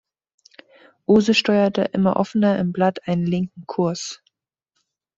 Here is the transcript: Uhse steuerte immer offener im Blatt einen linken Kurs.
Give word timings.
Uhse 1.05 1.35
steuerte 1.35 1.83
immer 1.93 2.15
offener 2.15 2.57
im 2.57 2.71
Blatt 2.73 3.07
einen 3.07 3.27
linken 3.27 3.67
Kurs. 3.67 4.23